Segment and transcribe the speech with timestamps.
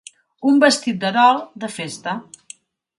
[0.51, 2.19] Un vestit de dol, de festa.